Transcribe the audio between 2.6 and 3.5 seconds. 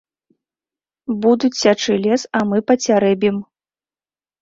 пацярэбім.